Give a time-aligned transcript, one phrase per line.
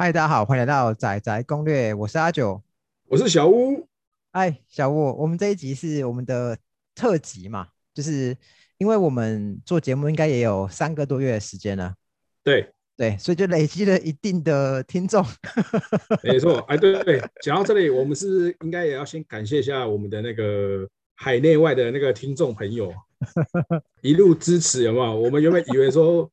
[0.00, 2.62] 嗨，大家好，欢迎来到仔仔攻略，我是阿九，
[3.06, 3.86] 我是小屋。
[4.30, 6.56] 哎，小屋，我们这一集是我们的
[6.94, 8.34] 特辑嘛，就是
[8.78, 11.92] 因为我们做节目应该也有三个多月的时间了，
[12.42, 15.22] 对对，所以就累积了一定的听众。
[16.24, 22.90] 没错，哎，对对，讲到这里，我们是应该也要先感谢一下我们的那个海内外的那个听众朋友，
[24.00, 25.14] 一路支持，有没有？
[25.20, 26.30] 我们原本以为说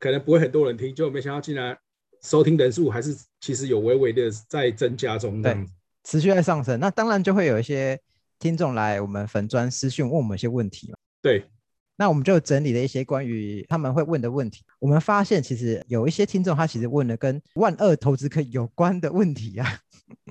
[0.00, 1.78] 可能不会很多人听，就没想到竟然
[2.26, 5.56] 收听人数还是其实有微微的在增加中，对。
[6.02, 7.98] 持续在上升，那当然就会有一些
[8.40, 10.96] 听众来我们粉专私讯问我们一些问题嘛。
[11.22, 11.44] 对，
[11.96, 14.64] 那我们就整理了一些关于他们会问的问题。
[14.78, 19.78] 我们发现其实有一些听众他其实问了跟万恶投资客有关的问题啊。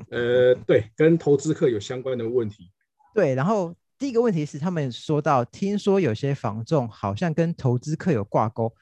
[0.10, 2.72] 呃，对，跟投资客有相关的问题。
[3.14, 8.74] 对，然后第一个问题是他们说到，听说有些房仲好像跟投资客有挂钩，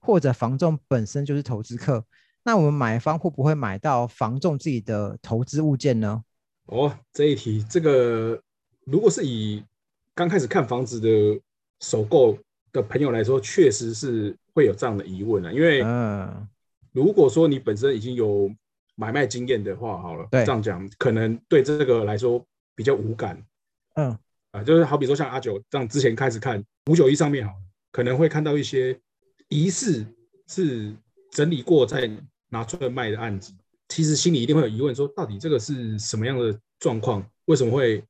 [0.00, 2.04] 或者房仲本身就是投资客，
[2.44, 6.24] 那我们买方会不会买到房仲自己的投资物件呢？
[6.66, 8.40] 哦，这一题，这个
[8.84, 9.62] 如果是以
[10.14, 11.40] 刚开始看房子的
[11.80, 12.38] 首购
[12.72, 15.52] 的朋友来说，确实是会有这样的疑问啊。
[15.52, 16.48] 因为，嗯，
[16.92, 18.50] 如果说你本身已经有
[18.94, 23.40] 买卖经验的话，好了，这样讲，可能对这个来说比较无感。
[23.94, 24.16] 嗯，
[24.52, 27.52] 啊，就是好比说像阿九这样，之前开始看五九一上面，好，
[27.90, 28.98] 可能会看到一些
[29.48, 30.06] 疑似
[30.46, 30.94] 是
[31.30, 32.10] 整理过再
[32.52, 33.52] 拿出来卖的案子。
[33.88, 37.26] 其实心里一定会有疑问，说到底这个是什么样的状况？
[37.46, 38.04] 为什么会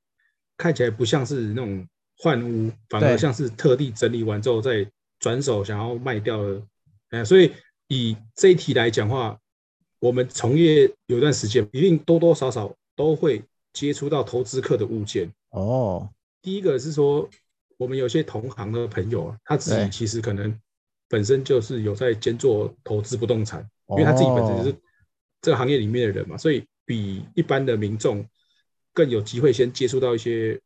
[0.57, 1.87] 看起来不像是那种
[2.19, 4.87] 换屋，反而像是特地整理完之后再
[5.19, 6.63] 转手想要卖掉的？
[7.11, 7.53] 哎，所以
[7.89, 9.39] 以这一题来讲话，
[9.99, 15.33] 我们从业有段时间，一定多多少少都会接触到投资客的物件。
[15.51, 16.09] 哦，
[16.41, 17.29] 第一个是说，
[17.77, 20.57] 我们有些同行的朋友啊，他自己其实可能
[21.09, 24.77] 本身就是有在兼做投资不动产，因为他自己本身就是。
[25.45, 28.25] 这个行业里面的人嘛，所以比一般的民众
[28.95, 30.57] 更有机会先接触到一些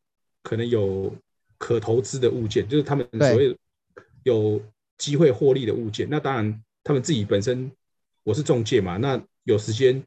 [0.43, 1.11] 可能有
[1.57, 3.57] 可投资的物件，就是他们所谓
[4.25, 4.61] 有
[4.99, 6.07] 机会获利的物件。
[6.11, 7.73] 那当然，他们自己本身
[8.23, 10.05] 我是中介嘛，那有时间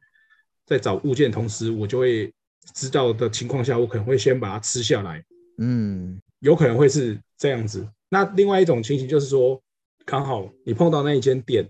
[0.64, 2.32] 在找物件同时，我就会
[2.72, 5.20] 知道的情况下，我可能会先把它吃下来。
[5.58, 7.88] 嗯，有可能会是这样子。
[8.08, 9.60] 那另外一种情形就是说，
[10.04, 11.68] 刚好你碰到那一间店，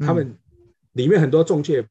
[0.00, 0.36] 他们
[0.92, 1.86] 里面很多中介。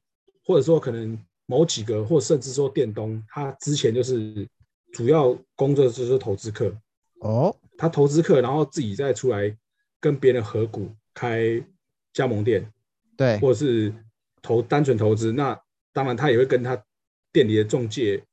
[0.46, 1.16] 或者说，可能
[1.46, 4.48] 某几个，或甚至说店东，他之前就是
[4.92, 6.76] 主要工作就是投资客
[7.20, 9.56] 哦，他投资客，然后自己再出来
[10.00, 11.64] 跟别人合股开
[12.14, 12.68] 加盟店，
[13.16, 13.94] 对，或者是
[14.42, 15.56] 投单纯投资，那
[15.94, 16.84] 当然他也会跟他
[17.32, 18.24] 店里的中介，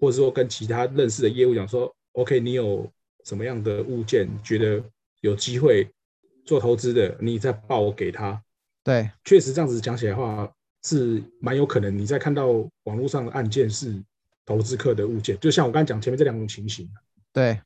[0.00, 2.90] 或者说跟其他认识的业务讲说，OK，你有
[3.24, 4.82] 什么样的物件觉得
[5.20, 5.86] 有机会
[6.46, 8.42] 做投资的，你再报给他。
[8.88, 10.50] 对，确实这样子讲起来的话。
[10.84, 12.46] 是蛮有可能，你在看到
[12.84, 14.00] 网络上的案件是
[14.46, 16.88] 投资客的物件，就像我刚才讲前面这两种情形。
[17.32, 17.60] 对，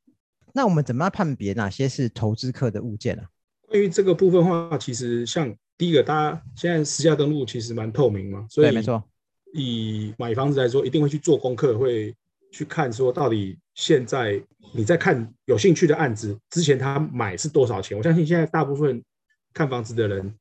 [0.54, 3.22] 那我们怎么样判别哪些是投资客的物件呢？
[3.68, 9.04] 关于这个部分的话，其实像第一个，大家现在实价登录其实蛮透明嘛，所以没错。
[9.52, 12.16] 以买房子来说，一定会去做功课，会
[12.50, 14.42] 去看说到底现在
[14.74, 17.96] 你在看有兴趣的案子之前，他买是多少钱？
[17.96, 19.04] 我相信现在大部分
[19.52, 20.34] 看房子的人。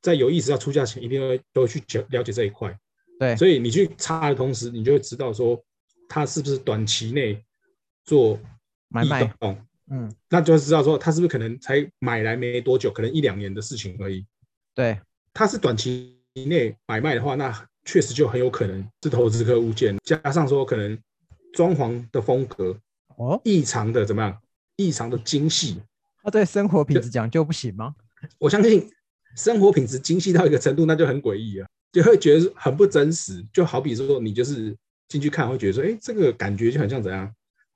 [0.00, 2.76] 在有意识要出价前，一定会都会去了了解这一块。
[3.18, 5.60] 对，所以你去查的同时，你就会知道说
[6.08, 7.44] 他是不是短期内
[8.04, 8.38] 做
[8.88, 9.34] 买卖。
[9.90, 14.24] 嗯，那就知道说他是不是可能才买来没多久，可能一两年的事情而已。
[14.74, 15.00] 对，
[15.34, 20.96] 他是短期内买卖的话，那确实就很有可能是投资客物件，加上说可能
[21.52, 22.78] 装潢的风格
[23.16, 24.40] 哦异常的怎么样，
[24.76, 25.80] 异常的精细。
[26.22, 27.94] 他对生活品质讲究不行吗？
[28.38, 28.88] 我相信。
[29.36, 33.44] 生活品质精细到一个程度，那就很诡异啊，就会觉得很不真实。
[33.52, 34.76] 就好比说，你就是
[35.08, 37.32] 进去看，会觉得说，哎，这个感觉就很像怎样？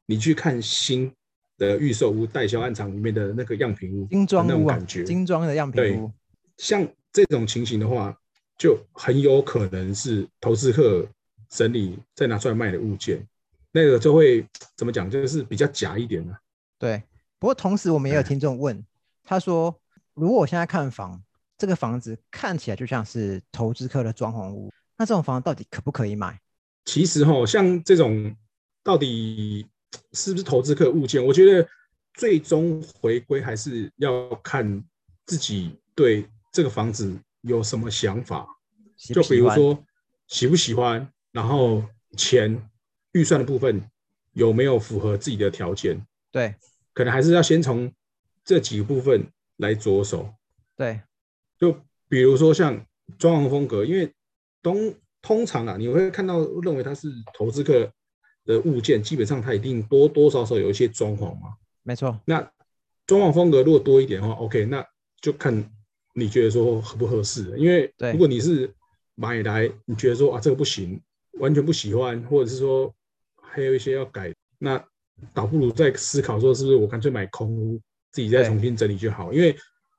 [0.07, 1.13] 你去看新
[1.59, 6.11] 的预售屋、代销暗场里面的那个样品屋，精装那种感觉，精装的样品屋。
[6.59, 8.17] 像这种情形的话，
[8.59, 11.07] 就很有可能是投资客
[11.49, 13.25] 整理再拿出来卖的物件，
[13.71, 14.45] 那个就会
[14.77, 15.09] 怎么讲？
[15.09, 16.37] 就是比较假一点的。
[16.79, 17.03] 对。
[17.39, 18.85] 不过同时，我们也有听众问，
[19.25, 19.75] 他说，
[20.15, 21.23] 如果我现在看房。
[21.63, 24.69] 这个房子看起来就像是投资客的装潢屋，
[24.99, 26.37] 那这种房子到底可不可以买？
[26.87, 28.35] 其实哈，像这种
[28.83, 29.65] 到底
[30.13, 31.69] 是不是投资客物件，我觉得
[32.15, 34.83] 最终回归还是要看
[35.25, 38.45] 自己对这个房子有什么想法。
[38.97, 39.81] 就比如说
[40.27, 41.85] 喜不喜欢，然后
[42.17, 42.61] 钱
[43.13, 43.81] 预算的部分
[44.33, 46.05] 有没有符合自己的条件？
[46.33, 46.57] 对，
[46.93, 47.89] 可能还是要先从
[48.45, 49.25] 这几个部分
[49.59, 50.35] 来着手。
[50.75, 51.01] 对。
[51.63, 51.73] 就
[52.09, 52.85] 比如说像
[53.19, 54.13] 装潢风格，因为
[54.61, 54.93] 东
[55.23, 57.89] 通常啊，你会看到认为它是投资客
[58.45, 61.55] 的物件，基本上它一定多多少少有一些装潢嘛。
[61.85, 62.19] 没错。
[62.25, 62.41] 那
[63.07, 64.85] 装潢风格如果多一点的话，OK，那
[65.21, 65.55] 就看
[66.17, 67.57] 你觉得说合不合适。
[67.57, 68.69] 因为如果你是
[69.15, 71.01] 买来你觉得说啊这个不行，
[71.35, 72.93] 完全不喜欢，或者是说
[73.41, 74.85] 还有一些要改，那
[75.33, 77.81] 倒不如再思考说是不是我干脆买空屋，
[78.11, 79.33] 自己再重新整理就好。
[79.33, 79.57] 因为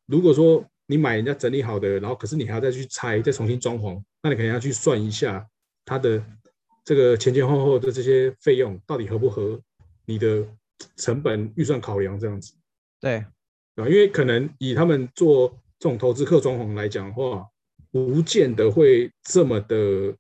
[0.08, 0.62] 如果说
[0.94, 5.44] 你买人家整理好的，然后可是你还要再去拆，再重新装潢，那你可能要去算一下
[5.84, 6.24] 它的
[6.86, 9.60] 这个前前后后的这些费用到底合不合
[10.06, 10.48] 你的
[10.98, 12.54] 成本预算考量这样子。
[13.00, 13.28] 对，啊，
[13.78, 15.50] 因为可能以他们做
[15.80, 17.44] 这种投资客装潢来讲的话，
[17.90, 20.16] 不见得会这么的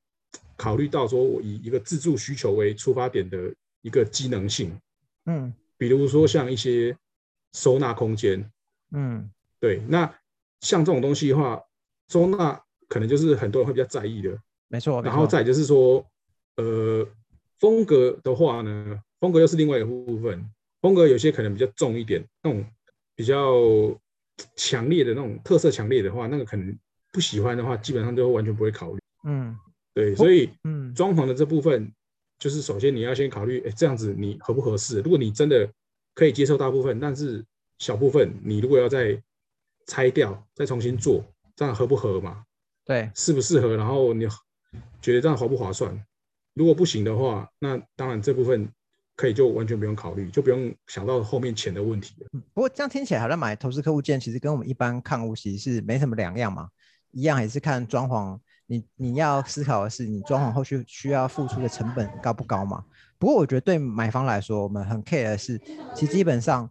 [0.57, 3.37] 考虑到说我以一个自住需求为出发点的
[3.83, 4.75] 一个机能性。
[5.25, 6.97] 嗯，比如说像一些
[7.53, 8.43] 收纳空间。
[8.89, 9.29] 嗯，
[9.59, 10.11] 对，那。
[10.63, 11.61] 像这种东西的话，
[12.07, 14.35] 收纳可能就是很多人会比较在意的，
[14.69, 15.01] 没错。
[15.03, 16.03] 然后再就是说，
[16.55, 17.05] 呃，
[17.59, 20.43] 风格的话呢，风格又是另外一个部分。
[20.81, 22.65] 风格有些可能比较重一点，那种
[23.15, 23.53] 比较
[24.55, 26.77] 强烈的那种特色强烈的话，那个可能
[27.11, 28.99] 不喜欢的话，基本上就完全不会考虑。
[29.25, 29.57] 嗯，
[29.93, 31.91] 对，所以，嗯，装潢的这部分，
[32.39, 35.01] 就是首先你要先考虑，哎，这样子你合不合适？
[35.01, 35.69] 如果你真的
[36.13, 37.43] 可以接受大部分，但是
[37.79, 39.21] 小部分你如果要在
[39.87, 41.23] 拆掉再重新做，
[41.55, 42.43] 这样合不合嘛？
[42.85, 43.77] 对，适不适合？
[43.77, 44.27] 然后你
[45.01, 45.97] 觉得这样划不划算？
[46.53, 48.69] 如果不行的话，那当然这部分
[49.15, 52.27] 可以就完全不用考虑，就不用想到后面钱的问题了。
[52.53, 56.67] 不过这样听起来好像买投资客户件，其实跟我们一般看屋其实是没什么两样嘛，
[57.11, 58.37] 一样也是看装潢。
[58.65, 62.83] 你你要思考的是，你装潢后续需要付出的成本高不高嘛？
[63.17, 65.57] 不过我觉得对买方来说，我们很 care 的是，
[65.95, 66.69] 其实基本上。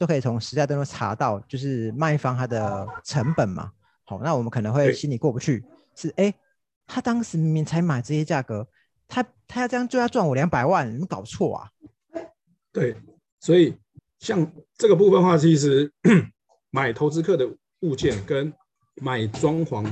[0.00, 3.70] 都可以从实价登录查到，就是卖方他的成本嘛。
[4.04, 5.62] 好，那我们可能会心里过不去，
[5.94, 6.32] 是哎，
[6.86, 8.66] 他当时明明才买这些价格，
[9.06, 11.70] 他他要这样就要赚我两百万，你们搞错啊？
[12.72, 12.96] 对，
[13.40, 13.76] 所以
[14.20, 15.92] 像这个部分的话，其实
[16.72, 17.46] 买投资客的
[17.80, 18.50] 物件跟
[19.02, 19.86] 买装潢，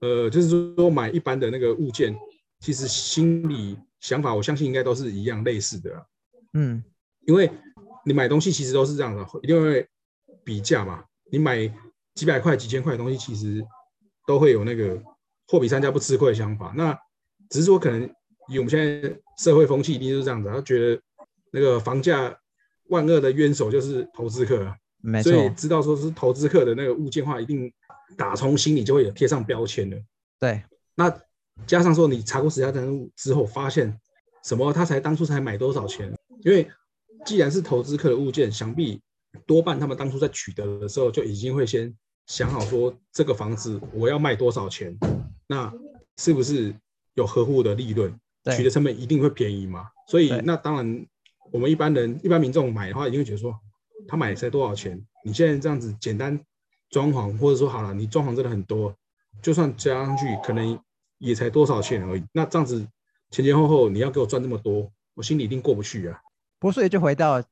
[0.00, 2.12] 呃，就是说买一般的那个物件，
[2.58, 6.06] 其实心理想法，我相信应该都是一样类似的。
[6.54, 6.82] 嗯，
[7.28, 7.48] 因为。
[8.04, 9.86] 你买东西其实都是这样的，一定会
[10.44, 11.04] 比价嘛。
[11.30, 11.70] 你买
[12.14, 13.64] 几百块、几千块的东西，其实
[14.26, 15.02] 都会有那个
[15.48, 16.72] 货比三家不吃亏的想法。
[16.76, 16.96] 那
[17.50, 18.02] 只是说，可能
[18.48, 21.02] 以我们现在社会风气，一定是这样子，他觉得
[21.50, 22.36] 那个房价
[22.88, 25.32] 万恶的冤手就是投资客，没错。
[25.32, 27.72] 所以知道说是投资客的那个物件话，一定
[28.16, 29.96] 打从心里就会有贴上标签的。
[30.38, 30.62] 对。
[30.94, 31.12] 那
[31.66, 33.98] 加上说，你查过实价登录之后，发现
[34.44, 34.72] 什么？
[34.72, 36.12] 他才当初才买多少钱？
[36.44, 36.68] 因为
[37.24, 39.00] 既然是投资客的物件，想必
[39.46, 41.94] 多半他们当初在取得的时候就已经会先
[42.26, 44.96] 想好说，这个房子我要卖多少钱，
[45.48, 45.72] 那
[46.18, 46.74] 是不是
[47.14, 48.14] 有合乎的利润？
[48.54, 49.88] 取得成本一定会便宜嘛？
[50.06, 51.06] 所以那当然，
[51.50, 53.58] 我们一般人、一般民众买的话，一定会觉得说，
[54.06, 55.02] 他买才多少钱？
[55.24, 56.38] 你现在这样子简单
[56.90, 58.94] 装潢，或者说好了，你装潢真的很多，
[59.40, 60.78] 就算加上去，可能
[61.16, 62.22] 也才多少钱而已。
[62.34, 62.86] 那这样子
[63.30, 66.20] 前前后后你要给我赚那么多，我心里一定过不去啊。
[66.58, 67.42] 不过，所以就回到，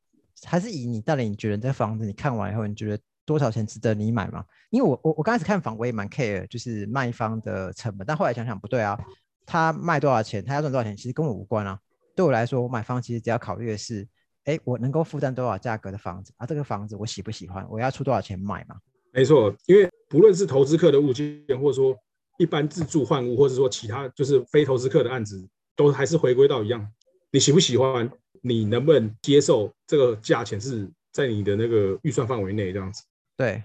[0.45, 4.45] 还是以你到底你觉得这房子你看完以后，你觉得多少钱值得你买吗？
[4.71, 8.07] 因为我我我刚开始看房，我也蛮 care，就是卖方的成本。
[8.07, 8.99] 但后来想想不对啊，
[9.45, 11.79] 他卖多少钱，他要赚多少钱，其实跟我无关啊。
[12.15, 14.07] 对我来说，我买方其实只要考虑的是，
[14.45, 16.47] 哎，我能够负担多少价格的房子啊？
[16.47, 17.67] 这个房子我喜不喜欢？
[17.71, 18.77] 我要出多少钱买嘛？
[19.13, 21.97] 没错，因为不论是投资客的物件，或者说
[22.39, 26.87] 一般自住换屋，或者说其他就是非投资客的案子，都还是回归到一样，
[27.31, 28.11] 你喜不喜欢？
[28.43, 33.05] 你能不能接受这个价钱是在你的那个预算范围内这样子？
[33.37, 33.63] 对，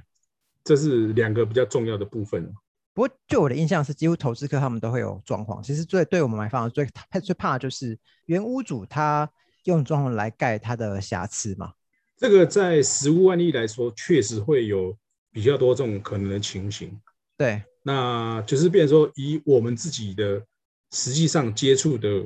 [0.63, 2.53] 这是两个比较重要的部分。
[2.93, 5.61] 不过，就我的印象是，几乎投资客他们都会有状况。
[5.61, 6.87] 其实最对我们买房最
[7.23, 9.29] 最怕的就是原屋主他
[9.65, 11.73] 用装潢来盖他的瑕疵嘛。
[12.15, 14.95] 这个在实物案例来说，确实会有
[15.31, 16.99] 比较多这种可能的情形。
[17.35, 20.43] 对，那就是变说以我们自己的
[20.91, 22.25] 实际上接触的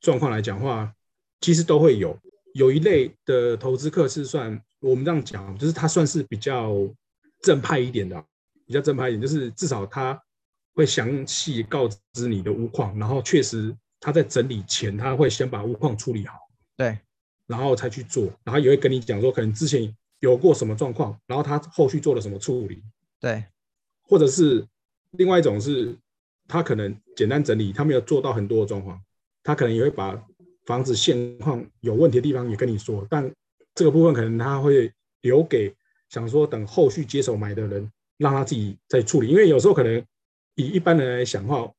[0.00, 0.94] 状况来讲话。
[1.40, 2.18] 其实都会有，
[2.54, 6.74] 有一类的投资客是算我们这样讲，就是他算是比较
[7.42, 8.22] 正派一点的，
[8.66, 10.20] 比较正派一点，就是至少他
[10.74, 16.36] 会详细告知你的屋况，然后确实他在整理前，他会先把屋况处理好，
[16.76, 16.98] 对，
[17.46, 22.82] 然后才去做，然后也会跟你讲说，可能之前有过什么状况，然后他后续做了什么处理，
[23.18, 23.42] 对，
[24.02, 24.66] 或者是
[25.12, 25.96] 另外一种是，
[26.46, 29.00] 他可能简单整理，他没有做到很多的状况，
[29.42, 30.22] 他可能也会把。
[30.66, 33.30] 房子现况有问题的地方也跟你说，但
[33.74, 35.74] 这个部分可能他会留给
[36.08, 39.28] 想说等后续接手买的人，让他自己再处理。
[39.28, 40.04] 因为有时候可能
[40.54, 41.70] 以一般人来想的话，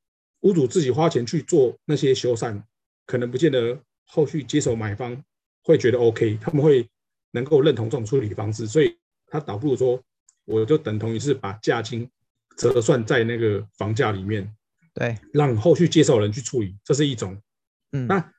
[0.42, 2.62] 屋主自己花钱去做那些修缮，
[3.06, 5.24] 可能不见得后续接手买方
[5.64, 6.88] 会觉得 OK，他们会
[7.32, 8.98] 能够认同这种处理方式，所以
[9.28, 10.02] 他倒不如说，
[10.46, 12.10] 我就等同于是把价金
[12.58, 14.52] 折算在那个房价里面，
[14.94, 17.40] 对，让后续接手人去处理，这是一种。
[17.92, 18.34] 嗯，那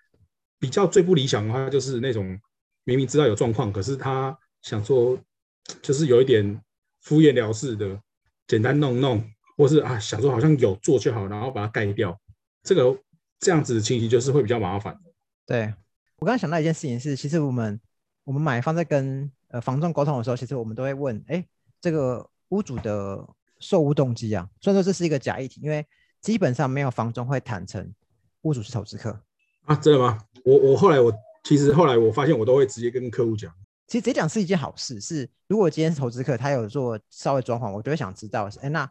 [0.62, 2.38] 比较最不理想的话，就是那种
[2.85, 5.19] 明明知道有状况，可是他想说，
[5.83, 6.62] 就是有一点
[7.00, 8.00] 敷衍了事的，
[8.47, 9.28] 简单弄弄。
[9.54, 12.19] 或是啊，想说好像有做就好，然后把它盖掉，
[12.62, 12.99] 这个
[13.38, 14.99] 这样子的情形就是会比较麻烦。
[15.45, 15.73] 对
[16.16, 17.78] 我刚刚想到一件事情是，其实我们
[18.25, 21.45] 我们买方在跟呃房仲沟通的时候，其实我们都会问，哎，
[21.83, 23.23] 这个屋主的
[23.61, 24.49] 售屋动机啊。
[24.61, 25.87] 虽然说这是一个假议题，因为
[26.23, 27.92] 基本上没有房仲会坦诚
[28.40, 29.23] 屋主是投资客
[29.64, 30.19] 啊，真的吗？
[30.45, 31.12] 我我后来我
[31.45, 33.52] 其实后来我发现我都会直接跟客户讲，
[33.87, 35.00] 其实直接讲是一件好事。
[35.00, 38.88] 是如果今天是投资客，他有做稍微装潢，我就会想知道是，哎那。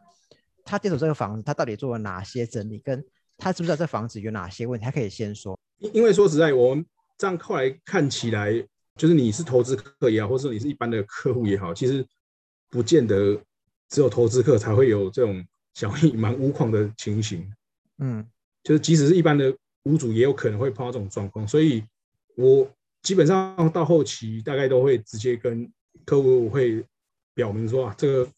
[0.64, 2.78] 他接手这个房子，他到底做了哪些整理？
[2.78, 3.04] 跟
[3.36, 4.84] 他知不知道这房子有哪些问题？
[4.84, 5.58] 他可以先说。
[5.78, 6.86] 因因为说实在，我们
[7.18, 8.52] 这样后来看起来，
[8.94, 12.06] 就是你是投资客也好，或者说你是一般的客户也好，其实
[12.70, 13.36] 不见得
[13.88, 17.52] 只有投资客才会有这种小 隐瞒屋况的情形。
[17.98, 18.24] 嗯，
[18.62, 19.52] 就是即使是一般的
[19.84, 21.46] 屋主，也有可能会碰到这种状况。
[21.46, 21.82] 所以，
[22.36, 22.70] 我
[23.02, 25.70] 基本上到后期大概都会直接跟
[26.04, 26.84] 客户会
[27.34, 28.28] 表明说啊，这个。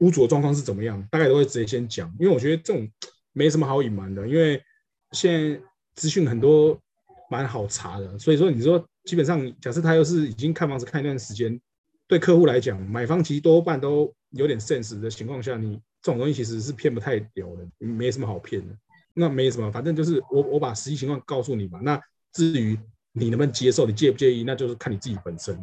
[0.00, 1.04] 屋主的状况是怎么样？
[1.10, 2.88] 大概都会直接先讲，因为我觉得这种
[3.32, 4.62] 没什么好隐瞒的，因为
[5.10, 5.60] 现在
[5.96, 6.80] 资讯很多，
[7.28, 8.16] 蛮好查的。
[8.16, 11.60] 所以说，你说基本上，假设他又是已经看房子看一段时间，
[12.06, 18.78] 对客户来讲，买方其实多半都有点 sense 的情况下，你这种东西其实是骗不太了的，没什么好骗的。
[19.18, 21.80] 那没什么，反正就是我我把实际情况告诉你嘛。
[21.82, 22.00] 那
[22.32, 22.78] 至于
[23.12, 25.54] 你能不能接受，你介不介意，那就是看你自己本身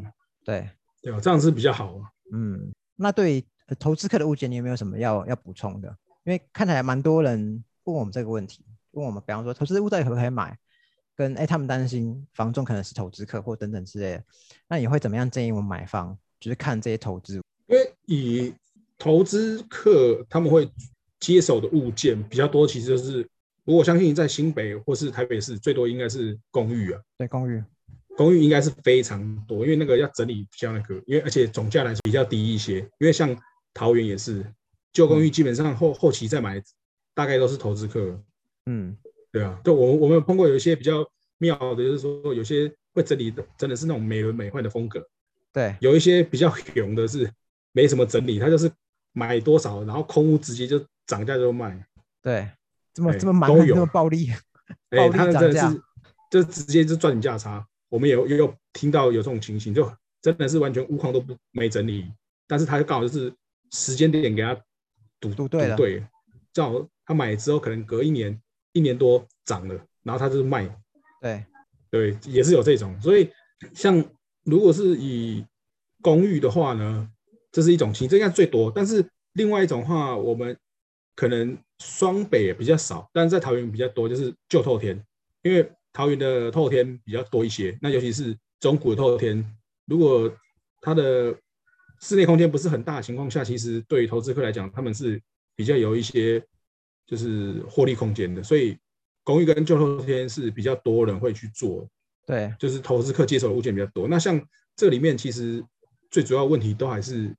[0.43, 0.69] 对
[1.01, 1.19] 对吧？
[1.19, 1.99] 这样是比较好。
[2.33, 3.45] 嗯，那对。
[3.79, 5.87] 投资客的物件，你有没有什么要要补充的？
[6.23, 10.55] 因为看起来蛮多人问我们这个问题，问我们，比方说投资物到底可不可以买，
[11.15, 14.23] 跟哎他们担心房仲可能是投资客或等等之类的，
[14.67, 17.41] 那你会怎么样建议我们买方，就是看这些投资？
[17.65, 18.53] 因为以
[18.99, 20.69] 投资客他们会
[21.19, 23.27] 接手的物件比较多，其实就是
[23.65, 27.63] 我相信在新北或是台北市最多应该是公寓啊，对，公寓。
[28.15, 33.37] 公寓应该是非常多，因为那个要整理比较那个，因为而且总价来说比较低一些，因为像。
[33.77, 34.41] 桃园也是
[34.93, 36.63] 旧公寓，基本上后后期再买，
[37.13, 38.17] 大概都是投资客。
[38.67, 38.95] 嗯，
[39.33, 41.05] 对啊，就我我们碰过有一些比较
[41.39, 45.05] 妙的，就是说有些会整理的，真的是那种美轮美奂的风格。
[45.51, 47.29] 对，有一些比较穷的是
[47.73, 48.71] 没什么整理，他就是
[49.11, 51.85] 买多少，然后空屋直接就涨价就卖。
[52.21, 52.47] 对，
[52.95, 54.31] 这么这么蛮横，这么暴力，
[54.89, 55.81] 哎， 他真的是
[56.31, 57.63] 就直接就赚你价差。
[57.89, 59.87] 我们也也有听到有这种情形，就
[60.19, 62.11] 真的是完全屋况都不没整理，
[62.47, 63.31] 但是他刚好就是。
[63.71, 64.55] 时间点给他
[65.19, 66.01] 赌赌对了，对，
[66.53, 68.39] 正好他买之后可能隔一年
[68.71, 70.69] 一年多涨了，然后他就是卖，
[71.19, 71.43] 对
[71.89, 72.95] 对，也是有这种。
[73.01, 73.29] 所以
[73.73, 74.01] 像
[74.43, 75.43] 如果是以
[76.01, 77.09] 公寓的话呢，
[77.51, 78.71] 这是一种情，这应该最多。
[78.73, 80.55] 但是另外一种话，我们
[81.15, 85.01] 可能双北比较少，但是在桃园比较多，就是旧透天，
[85.43, 89.43] 因为桃园的透天比较多一些，那尤其是中古的透天，
[89.85, 90.31] 如果
[90.81, 91.35] 它的
[92.01, 95.21] 室内空间不是很大的情况下，其实对于投资客来讲，他们是
[95.55, 96.43] 比较有一些
[97.05, 98.43] 就是获利空间的。
[98.43, 98.77] 所以
[99.23, 101.87] 公寓跟旧透天是比较多人会去做，
[102.27, 104.07] 对，就是投资客接手的物件比较多。
[104.07, 104.39] 那像
[104.75, 105.63] 这里面其实
[106.11, 107.33] 最主要问题都还是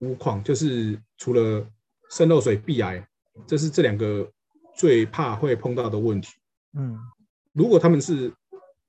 [0.00, 1.66] 屋况，就是除了
[2.10, 3.08] 渗漏水、壁癌，
[3.46, 4.30] 这是这两个
[4.76, 6.32] 最怕会碰到的问题。
[6.74, 6.98] 嗯，
[7.52, 8.32] 如果他们是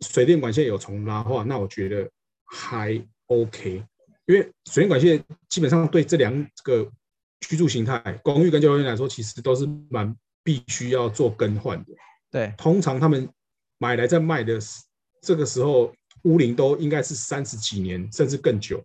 [0.01, 2.09] 水电管线有重拉的话，那我觉得
[2.45, 3.83] 还 OK。
[4.25, 6.33] 因为水电管线基本上对这两
[6.63, 6.89] 个
[7.41, 11.91] 居住形态，公寓跟旧公寓来说，其实都是蛮必须要做更换的。
[12.31, 13.29] 对，通常他们
[13.77, 14.57] 买来再卖的
[15.21, 18.81] 这个时候，屋龄都应该是三十几年甚至更久。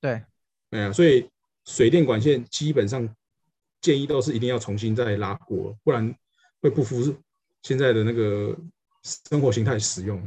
[0.00, 0.22] 对，
[0.70, 1.26] 哎呀，所以
[1.64, 3.08] 水电管线基本上
[3.82, 6.14] 建议都是一定要重新再拉过，不然
[6.62, 7.14] 会不符
[7.62, 8.56] 现在的那个
[9.02, 10.18] 生活形态使用。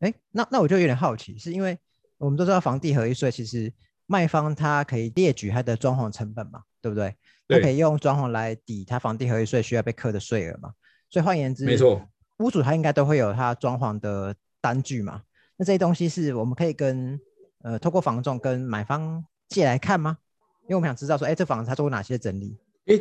[0.00, 1.78] 哎，那那我就有点好奇，是因为
[2.18, 3.72] 我们都知道房地合一税其实。
[4.06, 7.16] 卖方他可以列举他的装潢成本嘛，对不对？
[7.48, 10.70] 他可以用装潢来抵他房地合一税需要被课的税额嘛。
[11.08, 12.06] 所以换言之，没错，
[12.38, 15.22] 屋主他应该都会有他装潢的单据嘛。
[15.56, 17.18] 那这些东西是我们可以跟
[17.62, 20.18] 呃透过房仲跟买方借来看吗？
[20.64, 22.58] 因为我们想知道说，哎，这房子他做过哪些整理？
[22.86, 23.00] 哎，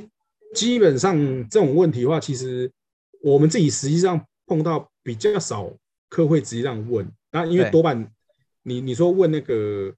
[0.53, 1.17] 基本上
[1.49, 2.71] 这种问题的话，其实
[3.21, 5.71] 我们自己实际上碰到比较少
[6.09, 7.09] 客会直接这样问。
[7.31, 8.11] 那因为多半
[8.63, 9.93] 你你说问那个。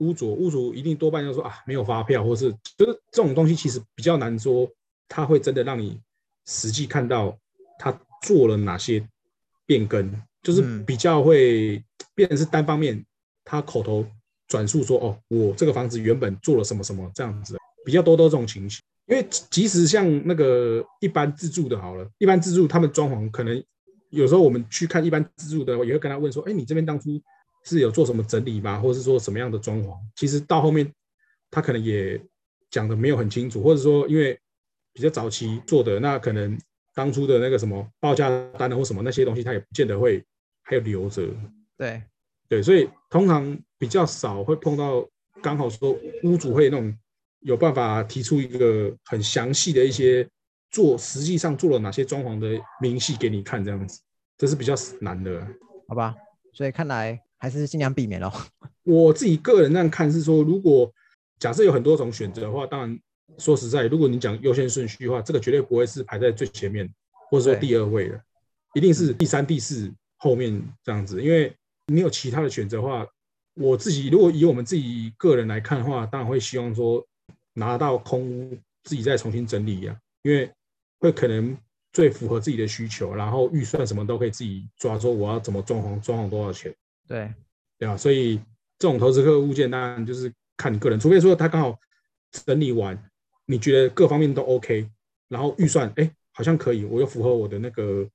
[0.00, 4.70] 屋主屋主一定多半要说啊，没有发票，或是就是这种东西，其实比较难说，
[5.08, 5.98] 他会真的让你
[6.44, 7.34] 实际看到
[7.78, 9.02] 他做了哪些
[9.64, 11.82] 变更，就是比较会
[12.14, 13.02] 变成是单方面，
[13.42, 14.06] 他口头
[14.46, 18.82] 转述说，哦，我这个房子原本做了什么什么这样子，比较多多这种情形。
[19.06, 23.62] 因为即使像那个一般自住的，好了，一般自住他们装潢可能
[24.10, 27.10] 有时候我们去看一般自住的，也会跟他问说，哎，你这边当初
[27.62, 28.80] 是有做什么整理吗？
[28.80, 29.96] 或者是说什么样的装潢？
[30.16, 30.92] 其实到后面
[31.52, 32.20] 他可能也
[32.68, 34.36] 讲的没有很清楚，或者说因为
[34.92, 36.58] 比较早期做的，那可能
[36.92, 40.24] 当初的那个什么报价单或什么那些东西，他也不见得会
[40.62, 41.28] 还有留着。
[41.76, 42.02] 对
[42.48, 45.08] 对，所以通常比较少会碰到
[45.40, 46.92] 刚好说屋主会那种。
[47.46, 50.28] 有办法提出一个很详细的一些
[50.68, 54.00] 做，实际上做了哪些装潢的明细给你看，这样子，
[54.36, 55.46] 这是比较难的，
[55.86, 56.12] 好吧？
[56.52, 58.32] 所以看来还是尽量避免咯。
[58.82, 60.92] 我自己个人那样看是说，如果
[61.38, 62.98] 假设有很多种选择的话，当然
[63.38, 66.92] 说实在，如果你讲优先顺序的话，这个绝对不会是排在最前面，
[67.30, 68.20] 或者说第二位的，
[68.74, 71.54] 一定是第三、第四后面这样子，因为
[71.86, 73.06] 你有其他的选择的话，
[73.54, 77.06] 我自己如果以我们自己个人来看的话，当然会希望说。
[77.58, 80.50] 拿到空屋自己再重新整理呀，因为
[81.00, 81.56] 会可能
[81.90, 86.74] 最符合自己的需求，然后预算什么都可以自己抓，说我要怎么装潢，装潢多少钱。
[87.08, 87.32] 对，
[87.78, 88.36] 对啊，所以
[88.78, 91.78] 这种投资客物件当然就是看你个人，除非说他刚好
[92.30, 93.02] 整理完，
[93.46, 94.86] 你觉得各方面都 OK，
[95.28, 98.06] 然后预算哎好像可以，我又符合我的那个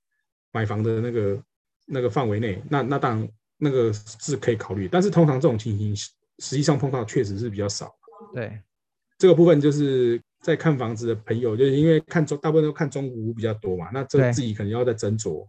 [0.52, 1.44] 买房的那个
[1.88, 7.92] 那个范围内，那那当然那个是可以考虑，但是通常这种情形实际上碰到确实是比较少。
[8.34, 8.62] 对。
[9.22, 15.48] 这个部分就是在看房子的朋友，就是因为看中大部分都看中古屋比较多嘛，那这自己可能要再斟酌。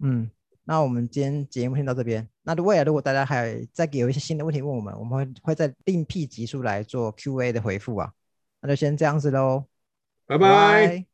[0.00, 0.30] 嗯，
[0.64, 2.28] 那我们今天节目先到这边。
[2.42, 8.12] 那未来如果大家还再给有一些新的问题问我们，我们会会再另辟集数来做 Q&A 的回复啊。
[8.60, 9.64] 那就先这样子喽，
[10.26, 11.13] 拜拜。